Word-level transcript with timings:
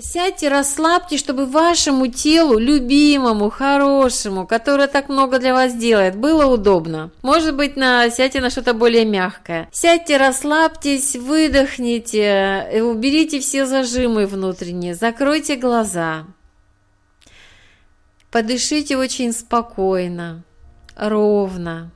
Сядьте, 0.00 0.48
расслабьте, 0.48 1.16
чтобы 1.16 1.46
вашему 1.46 2.06
телу, 2.06 2.56
любимому, 2.56 3.50
хорошему, 3.50 4.46
которое 4.46 4.86
так 4.86 5.08
много 5.08 5.40
для 5.40 5.52
вас 5.54 5.74
делает, 5.74 6.16
было 6.16 6.46
удобно. 6.46 7.10
Может 7.22 7.56
быть, 7.56 7.76
на, 7.76 8.08
сядьте 8.10 8.40
на 8.40 8.50
что-то 8.50 8.74
более 8.74 9.04
мягкое. 9.04 9.68
Сядьте, 9.72 10.16
расслабьтесь, 10.16 11.16
выдохните, 11.16 12.80
уберите 12.82 13.40
все 13.40 13.66
зажимы 13.66 14.26
внутренние, 14.26 14.94
закройте 14.94 15.56
глаза. 15.56 16.26
Подышите 18.30 18.96
очень 18.96 19.32
спокойно, 19.32 20.44
ровно. 20.96 21.90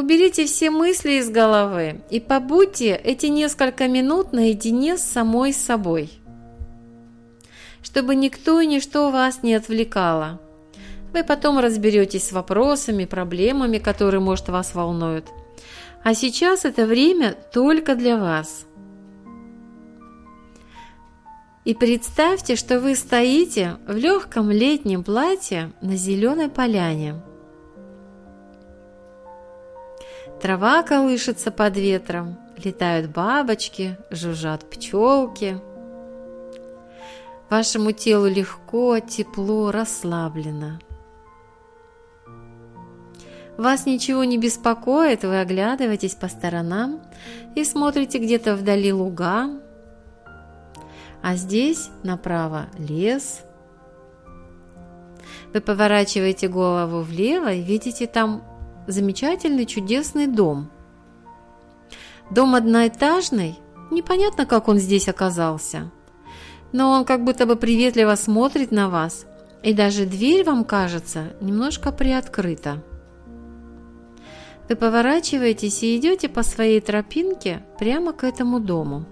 Уберите 0.00 0.46
все 0.46 0.70
мысли 0.70 1.18
из 1.20 1.28
головы 1.28 2.00
и 2.08 2.20
побудьте 2.20 2.94
эти 2.96 3.26
несколько 3.26 3.86
минут 3.86 4.32
наедине 4.32 4.96
с 4.96 5.02
самой 5.02 5.52
собой, 5.52 6.10
чтобы 7.82 8.14
никто 8.14 8.62
и 8.62 8.66
ничто 8.66 9.10
вас 9.10 9.42
не 9.42 9.52
отвлекало. 9.52 10.40
Вы 11.12 11.22
потом 11.22 11.58
разберетесь 11.58 12.28
с 12.28 12.32
вопросами, 12.32 13.04
проблемами, 13.04 13.76
которые, 13.76 14.22
может, 14.22 14.48
вас 14.48 14.74
волнуют. 14.74 15.26
А 16.02 16.14
сейчас 16.14 16.64
это 16.64 16.86
время 16.86 17.34
только 17.52 17.94
для 17.94 18.16
вас. 18.16 18.64
И 21.66 21.74
представьте, 21.74 22.56
что 22.56 22.80
вы 22.80 22.94
стоите 22.94 23.76
в 23.86 23.94
легком 23.98 24.50
летнем 24.50 25.04
платье 25.04 25.72
на 25.82 25.94
зеленой 25.94 26.48
поляне– 26.48 27.16
Трава 30.40 30.82
колышется 30.82 31.50
под 31.50 31.76
ветром, 31.76 32.38
летают 32.56 33.10
бабочки, 33.10 33.98
жужжат 34.10 34.68
пчелки. 34.70 35.60
Вашему 37.50 37.92
телу 37.92 38.26
легко, 38.26 39.00
тепло, 39.00 39.70
расслаблено. 39.70 40.78
Вас 43.58 43.84
ничего 43.84 44.24
не 44.24 44.38
беспокоит, 44.38 45.24
вы 45.24 45.40
оглядываетесь 45.40 46.14
по 46.14 46.28
сторонам 46.28 47.02
и 47.54 47.62
смотрите 47.62 48.18
где-то 48.18 48.54
вдали 48.54 48.94
луга, 48.94 49.60
а 51.22 51.36
здесь 51.36 51.90
направо 52.02 52.68
лес. 52.78 53.42
Вы 55.52 55.60
поворачиваете 55.60 56.48
голову 56.48 57.02
влево 57.02 57.52
и 57.52 57.60
видите 57.60 58.06
там 58.06 58.42
замечательный 58.86 59.66
чудесный 59.66 60.26
дом. 60.26 60.70
Дом 62.30 62.54
одноэтажный, 62.54 63.58
непонятно, 63.90 64.46
как 64.46 64.68
он 64.68 64.78
здесь 64.78 65.08
оказался. 65.08 65.90
Но 66.72 66.90
он 66.90 67.04
как 67.04 67.24
будто 67.24 67.46
бы 67.46 67.56
приветливо 67.56 68.14
смотрит 68.14 68.70
на 68.70 68.88
вас, 68.88 69.26
и 69.62 69.74
даже 69.74 70.06
дверь 70.06 70.44
вам 70.44 70.64
кажется 70.64 71.32
немножко 71.40 71.90
приоткрыта. 71.90 72.82
Вы 74.68 74.76
поворачиваетесь 74.76 75.82
и 75.82 75.96
идете 75.96 76.28
по 76.28 76.44
своей 76.44 76.80
тропинке 76.80 77.64
прямо 77.80 78.12
к 78.12 78.22
этому 78.22 78.60
дому. 78.60 79.04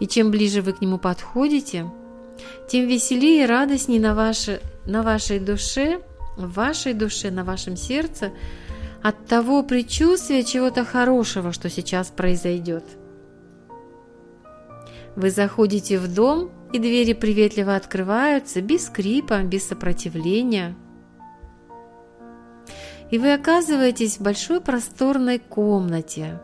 И 0.00 0.08
чем 0.08 0.32
ближе 0.32 0.62
вы 0.62 0.72
к 0.72 0.80
нему 0.80 0.98
подходите, 0.98 1.88
тем 2.68 2.88
веселее 2.88 3.44
и 3.44 3.46
радостнее 3.46 4.00
на, 4.00 4.16
ваше, 4.16 4.60
на 4.84 5.02
вашей 5.02 5.38
душе– 5.38 6.00
в 6.36 6.52
вашей 6.52 6.94
душе, 6.94 7.30
на 7.30 7.44
вашем 7.44 7.76
сердце 7.76 8.32
от 9.02 9.26
того 9.26 9.62
предчувствия 9.62 10.42
чего-то 10.44 10.84
хорошего, 10.84 11.52
что 11.52 11.68
сейчас 11.68 12.08
произойдет. 12.08 12.84
Вы 15.14 15.30
заходите 15.30 15.98
в 15.98 16.12
дом, 16.12 16.50
и 16.72 16.78
двери 16.78 17.12
приветливо 17.12 17.76
открываются, 17.76 18.60
без 18.60 18.86
скрипа, 18.86 19.42
без 19.42 19.68
сопротивления. 19.68 20.74
И 23.10 23.18
вы 23.18 23.32
оказываетесь 23.32 24.16
в 24.16 24.22
большой 24.22 24.60
просторной 24.60 25.38
комнате. 25.38 26.40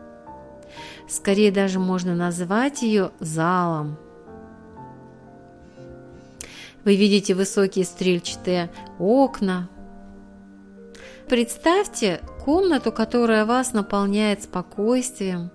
Скорее 1.09 1.51
даже 1.51 1.79
можно 1.79 2.15
назвать 2.15 2.81
ее 2.81 3.11
залом. 3.19 3.97
Вы 6.85 6.95
видите 6.95 7.35
высокие 7.35 7.83
стрельчатые 7.83 8.71
окна, 8.99 9.67
Представьте 11.27 12.21
комнату, 12.43 12.91
которая 12.91 13.45
вас 13.45 13.73
наполняет 13.73 14.43
спокойствием. 14.43 15.51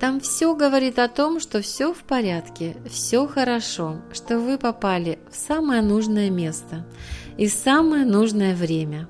Там 0.00 0.20
все 0.20 0.56
говорит 0.56 0.98
о 0.98 1.08
том, 1.08 1.40
что 1.40 1.60
все 1.60 1.92
в 1.92 1.98
порядке, 2.04 2.76
все 2.88 3.26
хорошо, 3.26 3.96
что 4.12 4.38
вы 4.38 4.56
попали 4.56 5.18
в 5.30 5.36
самое 5.36 5.82
нужное 5.82 6.30
место 6.30 6.86
и 7.36 7.48
самое 7.48 8.06
нужное 8.06 8.54
время. 8.54 9.08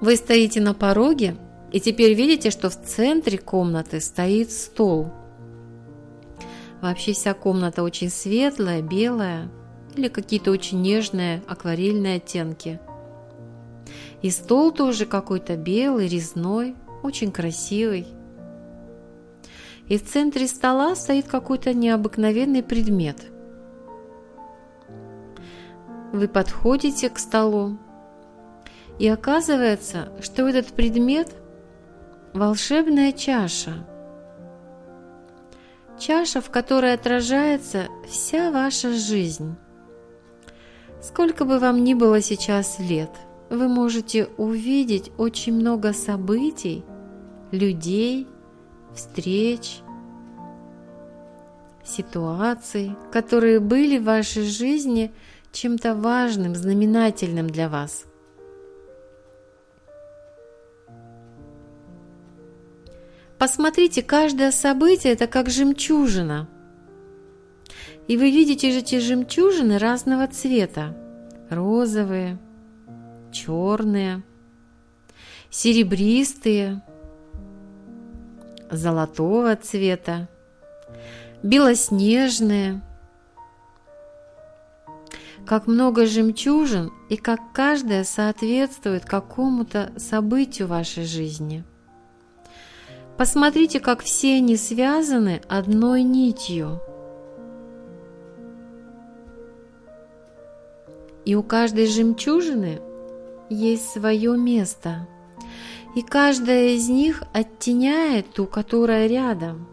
Вы 0.00 0.16
стоите 0.16 0.60
на 0.60 0.72
пороге 0.72 1.36
и 1.72 1.80
теперь 1.80 2.14
видите, 2.14 2.50
что 2.50 2.70
в 2.70 2.80
центре 2.80 3.38
комнаты 3.38 4.00
стоит 4.00 4.52
стол. 4.52 5.12
Вообще 6.82 7.14
вся 7.14 7.32
комната 7.32 7.82
очень 7.82 8.10
светлая, 8.10 8.82
белая– 8.82 9.50
или 9.96 10.08
какие-то 10.08 10.50
очень 10.50 10.80
нежные 10.80 11.42
акварельные 11.46 12.16
оттенки. 12.16 12.80
И 14.22 14.30
стол 14.30 14.72
тоже 14.72 15.06
какой-то 15.06 15.56
белый, 15.56 16.08
резной, 16.08 16.76
очень 17.02 17.32
красивый. 17.32 18.06
И 19.88 19.98
в 19.98 20.06
центре 20.06 20.46
стола 20.46 20.94
стоит 20.94 21.26
какой-то 21.26 21.74
необыкновенный 21.74 22.62
предмет. 22.62 23.16
Вы 26.12 26.28
подходите 26.28 27.10
к 27.10 27.18
столу, 27.18 27.78
и 28.98 29.08
оказывается, 29.08 30.12
что 30.20 30.46
этот 30.46 30.68
предмет– 30.68 31.34
волшебная 32.34 33.12
чаша. 33.12 33.86
Чаша, 36.04 36.40
в 36.40 36.50
которой 36.50 36.94
отражается 36.94 37.86
вся 38.08 38.50
ваша 38.50 38.92
жизнь. 38.92 39.54
Сколько 41.00 41.44
бы 41.44 41.60
вам 41.60 41.84
ни 41.84 41.94
было 41.94 42.20
сейчас 42.20 42.80
лет, 42.80 43.10
вы 43.50 43.68
можете 43.68 44.26
увидеть 44.36 45.12
очень 45.16 45.54
много 45.54 45.92
событий, 45.92 46.84
людей, 47.52 48.26
встреч, 48.92 49.80
ситуаций, 51.84 52.96
которые 53.12 53.60
были 53.60 53.98
в 53.98 54.04
вашей 54.04 54.42
жизни 54.42 55.12
чем-то 55.52 55.94
важным, 55.94 56.56
знаменательным 56.56 57.46
для 57.46 57.68
вас. 57.68 58.06
Посмотрите, 63.42 64.04
каждое 64.04 64.52
событие– 64.52 65.12
это 65.14 65.26
как 65.26 65.50
жемчужина– 65.50 66.48
и 68.06 68.16
вы 68.16 68.30
видите 68.30 68.70
же 68.70 68.78
эти 68.78 69.00
жемчужины 69.00 69.78
разного 69.78 70.28
цвета. 70.28 70.96
Розовые, 71.50 72.38
черные, 73.32 74.22
серебристые, 75.50 76.82
золотого 78.70 79.56
цвета, 79.56 80.28
белоснежные. 81.42 82.80
Как 85.44 85.66
много 85.66 86.06
жемчужин 86.06 86.92
и 87.10 87.16
как 87.16 87.40
каждая 87.52 88.04
соответствует 88.04 89.04
какому-то 89.04 89.92
событию 89.96 90.68
вашей 90.68 91.04
жизни. 91.04 91.64
Посмотрите, 93.16 93.80
как 93.80 94.02
все 94.02 94.36
они 94.36 94.56
связаны 94.56 95.42
одной 95.48 96.02
нитью– 96.02 96.80
И 101.24 101.34
у 101.34 101.42
каждой 101.42 101.86
жемчужины 101.86 102.80
есть 103.48 103.90
свое 103.90 104.36
место. 104.36 105.06
И 105.94 106.02
каждая 106.02 106.70
из 106.70 106.88
них 106.88 107.22
оттеняет 107.32 108.32
ту, 108.32 108.46
которая 108.46 109.06
рядом. 109.06 109.68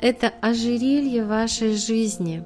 Это 0.00 0.32
ожерелье 0.40 1.24
вашей 1.24 1.74
жизни. 1.74 2.44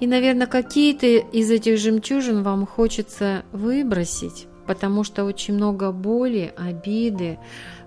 И, 0.00 0.06
наверное, 0.06 0.46
какие-то 0.46 1.06
из 1.06 1.50
этих 1.50 1.78
жемчужин 1.78 2.42
вам 2.42 2.66
хочется 2.66 3.44
выбросить, 3.52 4.46
потому 4.70 5.02
что 5.02 5.24
очень 5.24 5.54
много 5.54 5.90
боли, 5.90 6.54
обиды, 6.56 7.40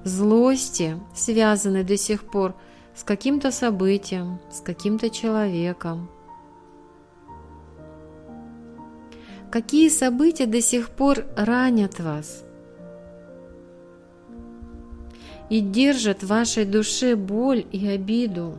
злости 0.03 0.99
связаны 1.15 1.85
до 1.85 1.95
сих 1.95 2.25
пор 2.25 2.55
с 2.93 3.03
каким-то 3.03 3.51
событием, 3.51 4.41
с 4.51 4.59
каким-то 4.59 5.09
человеком. 5.09 6.09
какие 9.49 9.87
события 9.87 10.45
до 10.45 10.59
сих 10.59 10.89
пор 10.89 11.25
ранят 11.37 12.01
вас 12.01 12.43
и 15.49 15.61
держат 15.61 16.21
в 16.21 16.27
вашей 16.27 16.65
душе 16.65 17.15
боль 17.15 17.65
и 17.71 17.87
обиду. 17.87 18.55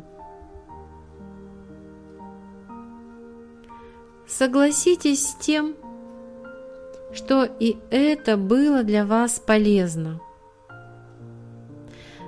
Согласитесь 4.27 5.27
с 5.27 5.35
тем, 5.35 5.75
что 7.15 7.45
и 7.45 7.79
это 7.91 8.37
было 8.37 8.83
для 8.83 9.07
вас 9.07 9.39
полезно. 9.39 10.21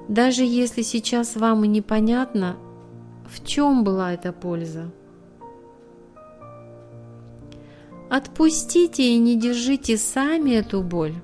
Даже 0.09 0.45
если 0.45 0.83
сейчас 0.83 1.35
вам 1.35 1.65
и 1.65 1.69
непонятно, 1.69 2.57
в 3.29 3.45
чем 3.45 3.83
была 3.83 4.15
эта 4.15 4.33
польза. 4.33 4.93
Отпустите 8.09 9.03
и 9.03 9.19
не 9.19 9.37
держите 9.37 9.97
сами 9.97 10.53
эту 10.53 10.83
боль. 10.83 11.15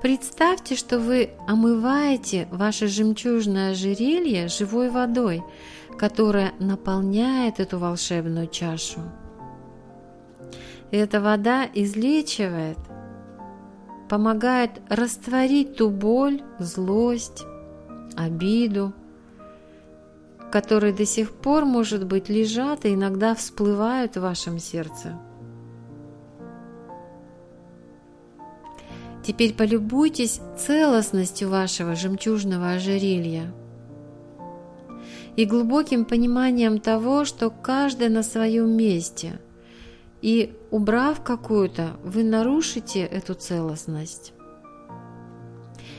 Представьте, 0.00 0.76
что 0.76 1.00
вы 1.00 1.30
омываете 1.48 2.46
ваше 2.52 2.86
жемчужное 2.86 3.72
ожерелье 3.72 4.46
живой 4.46 4.90
водой, 4.90 5.42
которая 5.98 6.52
наполняет 6.60 7.58
эту 7.58 7.78
волшебную 7.78 8.46
чашу. 8.46 9.00
И 10.94 10.96
эта 10.96 11.20
вода 11.20 11.68
излечивает, 11.74 12.78
помогает 14.08 14.80
растворить 14.88 15.74
ту 15.74 15.90
боль, 15.90 16.40
злость, 16.60 17.42
обиду, 18.16 18.92
которые 20.52 20.92
до 20.92 21.04
сих 21.04 21.32
пор, 21.32 21.64
может 21.64 22.06
быть, 22.06 22.28
лежат 22.28 22.84
и 22.84 22.94
иногда 22.94 23.34
всплывают 23.34 24.14
в 24.14 24.20
вашем 24.20 24.60
сердце. 24.60 25.18
Теперь 29.24 29.52
полюбуйтесь 29.52 30.40
целостностью 30.56 31.48
вашего 31.48 31.96
жемчужного 31.96 32.70
ожерелья 32.70 33.52
и 35.34 35.44
глубоким 35.44 36.04
пониманием 36.04 36.78
того, 36.78 37.24
что 37.24 37.50
каждое 37.50 38.10
на 38.10 38.22
своем 38.22 38.70
месте. 38.76 39.40
И 40.24 40.56
убрав 40.70 41.22
какую-то, 41.22 41.98
вы 42.02 42.24
нарушите 42.24 43.00
эту 43.00 43.34
целостность 43.34 44.32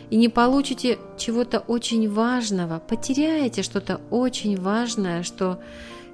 и 0.10 0.16
не 0.16 0.30
получите 0.30 0.98
чего-то 1.16 1.60
очень 1.60 2.12
важного, 2.12 2.80
потеряете 2.80 3.62
что-то 3.62 4.02
очень 4.10 4.60
важное, 4.60 5.22
что 5.22 5.60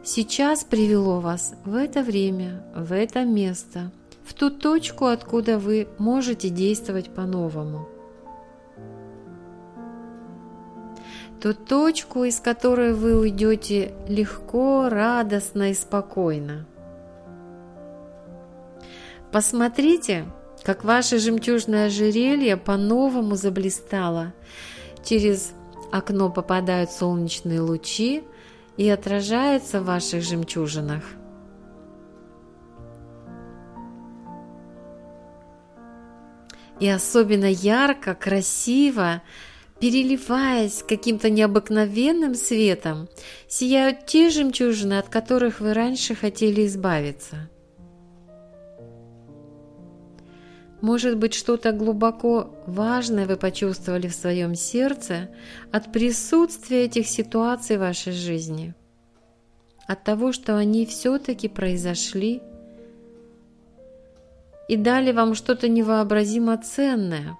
сейчас 0.03 0.65
привело 0.65 1.21
вас 1.21 1.53
в 1.63 1.73
это 1.73 2.03
время, 2.03 2.61
в 2.75 2.93
это 2.93 3.23
место, 3.23 3.91
в 4.25 4.33
ту 4.33 4.49
точку, 4.49 5.05
откуда 5.05 5.57
вы 5.57 5.87
можете 5.97 6.49
действовать 6.49 7.11
по-новому. 7.11 7.87
Ту 11.41 11.53
точку, 11.53 12.25
из 12.25 12.41
которой 12.41 12.93
вы 12.93 13.17
уйдете 13.17 13.93
легко, 14.09 14.89
радостно 14.89 15.71
и 15.71 15.73
спокойно. 15.73 16.65
Посмотрите, 19.31 20.25
как 20.63 20.83
ваше 20.83 21.17
жемчужное 21.17 21.87
ожерелье 21.87 22.57
по-новому 22.57 23.35
заблистало. 23.35 24.33
Через 25.05 25.53
окно 25.91 26.29
попадают 26.29 26.91
солнечные 26.91 27.61
лучи 27.61 28.23
и 28.75 28.89
отражаются 28.89 29.79
в 29.79 29.85
ваших 29.85 30.21
жемчужинах. 30.21 31.03
И 36.81 36.89
особенно 36.89 37.45
ярко, 37.45 38.15
красиво, 38.15 39.21
переливаясь 39.79 40.83
каким-то 40.87 41.29
необыкновенным 41.29 42.35
светом, 42.35 43.07
сияют 43.47 44.07
те 44.07 44.29
жемчужины, 44.29 44.97
от 44.97 45.07
которых 45.07 45.61
вы 45.61 45.73
раньше 45.73 46.15
хотели 46.15 46.65
избавиться– 46.65 47.49
Может 50.81 51.17
быть, 51.17 51.35
что-то 51.35 51.73
глубоко 51.73 52.49
важное 52.65 53.27
вы 53.27 53.37
почувствовали 53.37 54.07
в 54.07 54.15
своем 54.15 54.55
сердце 54.55 55.29
от 55.71 55.91
присутствия 55.91 56.85
этих 56.85 57.07
ситуаций 57.07 57.77
в 57.77 57.81
вашей 57.81 58.13
жизни, 58.13 58.73
от 59.85 60.03
того, 60.03 60.31
что 60.31 60.57
они 60.57 60.87
все-таки 60.87 61.47
произошли 61.47 62.41
и 64.67 64.75
дали 64.75 65.11
вам 65.11 65.35
что-то 65.35 65.69
невообразимо 65.69 66.57
ценное, 66.57 67.37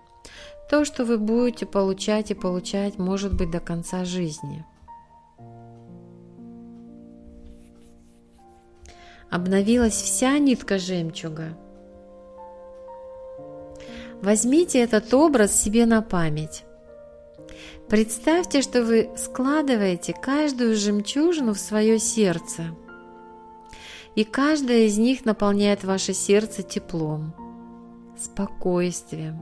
то, 0.69 0.85
что 0.85 1.03
вы 1.03 1.17
будете 1.17 1.65
получать 1.65 2.29
и 2.29 2.35
получать, 2.35 2.99
может 2.99 3.33
быть, 3.33 3.49
до 3.49 3.59
конца 3.59 4.05
жизни. 4.05 4.63
Обновилась 9.31 9.99
вся 9.99 10.37
нитка 10.37 10.77
жемчуга– 10.77 11.57
Возьмите 14.21 14.79
этот 14.79 15.11
образ 15.15 15.59
себе 15.59 15.87
на 15.87 16.03
память. 16.03 16.63
Представьте, 17.89 18.61
что 18.61 18.83
вы 18.83 19.09
складываете 19.17 20.13
каждую 20.13 20.75
жемчужину 20.75 21.53
в 21.53 21.59
свое 21.59 21.97
сердце, 21.97 22.65
и 24.15 24.23
каждая 24.23 24.81
из 24.81 24.99
них 24.99 25.25
наполняет 25.25 25.83
ваше 25.83 26.13
сердце 26.13 26.61
теплом, 26.61 27.33
спокойствием, 28.15 29.41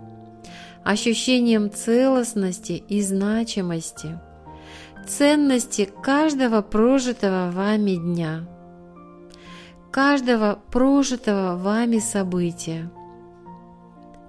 ощущением 0.86 1.72
целостности 1.72 2.82
и 2.88 3.02
значимости, 3.02 4.18
ценности 5.06 5.90
каждого 6.02 6.62
прожитого 6.62 7.52
вами 7.52 7.96
дня, 7.96 8.48
каждого 9.92 10.58
прожитого 10.72 11.58
вами 11.58 12.00
события– 12.00 12.90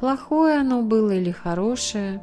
плохое 0.01 0.57
оно 0.57 0.81
было 0.81 1.11
или 1.11 1.31
хорошее, 1.31 2.23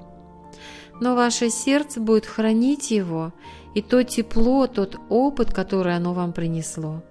но 0.99 1.15
ваше 1.15 1.51
сердце 1.51 1.99
будет 1.99 2.25
хранить 2.25 2.89
его 2.89 3.33
и 3.75 3.83
то 3.83 4.03
тепло, 4.03 4.65
тот 4.65 4.97
опыт, 5.09 5.53
который 5.53 5.95
оно 5.95 6.13
вам 6.15 6.33
принесло. 6.33 7.03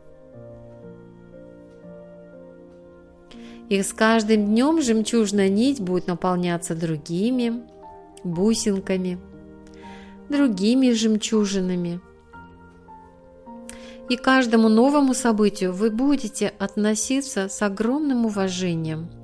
И 3.69 3.81
с 3.81 3.93
каждым 3.93 4.47
днем 4.47 4.83
жемчужная 4.83 5.49
нить 5.49 5.81
будет 5.81 6.09
наполняться 6.09 6.75
другими 6.75 7.63
бусинками, 8.25 9.21
другими 10.29 10.91
жемчужинами. 10.91 12.01
И 14.09 14.17
каждому 14.17 14.69
новому 14.69 15.15
событию 15.15 15.73
вы 15.73 15.91
будете 15.91 16.49
относиться 16.59 17.49
с 17.49 17.63
огромным 17.63 18.27
уважением– 18.27 19.09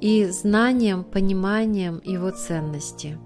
и 0.00 0.24
знанием, 0.26 1.04
пониманием 1.04 2.00
его 2.04 2.30
ценности. 2.30 3.18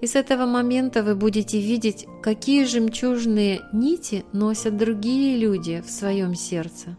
И 0.00 0.06
с 0.06 0.16
этого 0.16 0.46
момента 0.46 1.02
вы 1.02 1.14
будете 1.14 1.60
видеть, 1.60 2.06
какие 2.22 2.64
жемчужные 2.64 3.60
нити 3.72 4.24
носят 4.32 4.76
другие 4.78 5.36
люди 5.36 5.82
в 5.86 5.90
своем 5.90 6.34
сердце, 6.34 6.96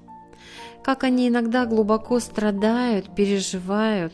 как 0.84 1.03
они 1.03 1.27
иногда 1.27 1.65
глубоко 1.65 2.20
страдают, 2.20 3.15
переживают, 3.15 4.13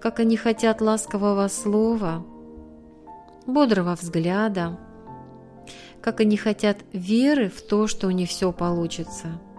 как 0.00 0.20
они 0.20 0.38
хотят 0.38 0.80
ласкового 0.80 1.46
слова, 1.48 2.24
бодрого 3.46 3.94
взгляда, 4.00 4.78
как 6.00 6.20
они 6.20 6.38
хотят 6.38 6.78
веры 6.94 7.50
в 7.50 7.60
то, 7.60 7.86
что 7.86 8.06
у 8.06 8.10
них 8.10 8.30
все 8.30 8.50
получится– 8.52 9.38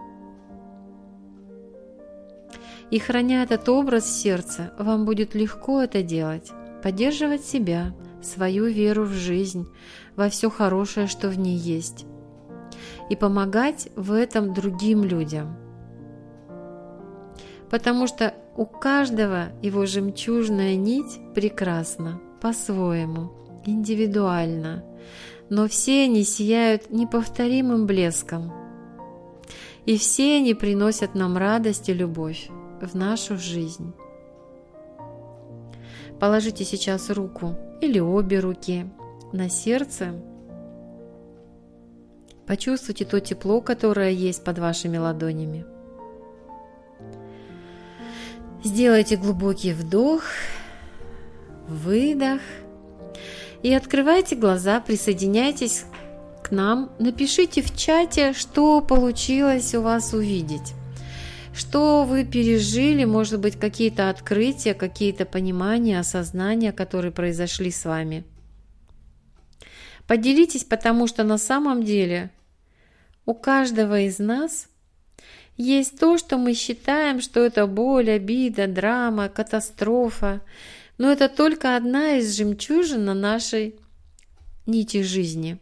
и 2.92 2.98
храня 2.98 3.42
этот 3.42 3.70
образ 3.70 4.04
в 4.04 4.20
сердце, 4.20 4.70
вам 4.78 5.06
будет 5.06 5.34
легко 5.34 5.80
это 5.80 6.02
делать, 6.02 6.52
поддерживать 6.82 7.42
себя, 7.42 7.94
свою 8.20 8.66
веру 8.66 9.04
в 9.04 9.12
жизнь, 9.12 9.66
во 10.14 10.28
все 10.28 10.50
хорошее, 10.50 11.06
что 11.06 11.30
в 11.30 11.38
ней 11.38 11.56
есть, 11.56 12.04
и 13.08 13.16
помогать 13.16 13.88
в 13.96 14.12
этом 14.12 14.52
другим 14.52 15.04
людям. 15.04 15.56
Потому 17.70 18.06
что 18.06 18.34
у 18.58 18.66
каждого 18.66 19.46
его 19.62 19.86
жемчужная 19.86 20.76
нить 20.76 21.18
прекрасна 21.34 22.20
по-своему, 22.42 23.32
индивидуально, 23.64 24.84
но 25.48 25.66
все 25.66 26.04
они 26.04 26.24
сияют 26.24 26.90
неповторимым 26.90 27.86
блеском, 27.86 28.52
и 29.86 29.96
все 29.96 30.36
они 30.36 30.52
приносят 30.52 31.14
нам 31.14 31.38
радость 31.38 31.88
и 31.88 31.94
любовь 31.94 32.50
в 32.82 32.94
нашу 32.94 33.38
жизнь. 33.38 33.94
Положите 36.20 36.64
сейчас 36.64 37.08
руку 37.08 37.56
или 37.80 37.98
обе 37.98 38.40
руки 38.40 38.90
на 39.32 39.48
сердце 39.48 40.12
Почувствуйте 42.46 43.04
то 43.04 43.20
тепло, 43.20 43.60
которое 43.60 44.10
есть 44.10 44.44
под 44.44 44.58
вашими 44.58 44.98
ладонями. 44.98 45.64
Сделайте 48.64 49.16
глубокий 49.16 49.72
вдох, 49.72 50.22
выдох 51.68 52.40
и 53.62 53.72
открывайте 53.72 54.36
глаза, 54.36 54.80
присоединяйтесь 54.80 55.84
к 56.42 56.50
нам, 56.50 56.92
напишите 56.98 57.62
в 57.62 57.76
чате, 57.76 58.32
что 58.32 58.80
получилось 58.80 59.74
у 59.74 59.82
вас 59.82 60.12
увидеть. 60.12 60.74
Что 61.54 62.04
вы 62.04 62.24
пережили, 62.24 63.04
может 63.04 63.38
быть, 63.38 63.58
какие-то 63.58 64.08
открытия, 64.08 64.74
какие-то 64.74 65.26
понимания, 65.26 66.00
осознания, 66.00 66.72
которые 66.72 67.12
произошли 67.12 67.70
с 67.70 67.84
вами. 67.84 68.24
Поделитесь, 70.06 70.64
потому 70.64 71.06
что 71.06 71.24
на 71.24 71.38
самом 71.38 71.82
деле 71.82 72.30
у 73.26 73.34
каждого 73.34 74.00
из 74.00 74.18
нас 74.18 74.68
есть 75.56 75.98
то, 75.98 76.18
что 76.18 76.38
мы 76.38 76.54
считаем, 76.54 77.20
что 77.20 77.40
это 77.40 77.66
боль, 77.66 78.10
обида, 78.10 78.66
драма, 78.66 79.28
катастрофа, 79.28 80.40
но 80.98 81.10
это 81.12 81.28
только 81.28 81.76
одна 81.76 82.16
из 82.16 82.36
жемчужин 82.36 83.04
на 83.04 83.14
нашей 83.14 83.76
нити 84.66 85.02
жизни. 85.02 85.58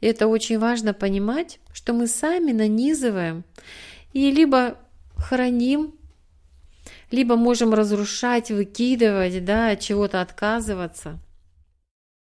И 0.00 0.06
это 0.06 0.28
очень 0.28 0.58
важно 0.58 0.94
понимать, 0.94 1.58
что 1.72 1.92
мы 1.92 2.06
сами 2.06 2.52
нанизываем 2.52 3.44
и 4.12 4.30
либо 4.30 4.78
храним, 5.16 5.94
либо 7.10 7.36
можем 7.36 7.74
разрушать, 7.74 8.50
выкидывать, 8.50 9.44
да, 9.44 9.70
от 9.70 9.80
чего-то 9.80 10.20
отказываться. 10.20 11.18